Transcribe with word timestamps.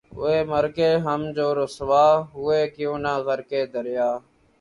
ہوئے 0.15 0.37
مر 0.51 0.65
کے 0.77 0.89
ہم 1.05 1.21
جو 1.35 1.47
رسوا 1.59 2.05
ہوئے 2.33 2.61
کیوں 2.75 2.95
نہ 3.03 3.13
غرقِ 3.25 3.51
دریا 3.73 4.09